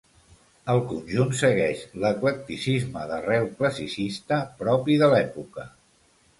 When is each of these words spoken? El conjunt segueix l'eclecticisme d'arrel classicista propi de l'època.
El 0.73 0.79
conjunt 0.93 1.35
segueix 1.41 1.83
l'eclecticisme 2.05 3.05
d'arrel 3.13 3.47
classicista 3.61 4.43
propi 4.65 4.99
de 5.05 5.15
l'època. 5.17 5.71